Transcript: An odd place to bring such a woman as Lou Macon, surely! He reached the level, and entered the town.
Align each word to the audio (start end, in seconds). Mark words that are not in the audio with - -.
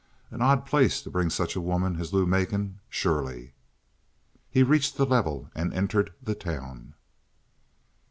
An 0.31 0.41
odd 0.41 0.65
place 0.65 0.99
to 1.03 1.11
bring 1.11 1.29
such 1.29 1.55
a 1.55 1.61
woman 1.61 1.99
as 2.01 2.11
Lou 2.11 2.25
Macon, 2.25 2.79
surely! 2.89 3.53
He 4.49 4.63
reached 4.63 4.97
the 4.97 5.05
level, 5.05 5.51
and 5.53 5.71
entered 5.75 6.11
the 6.23 6.33
town. 6.33 6.95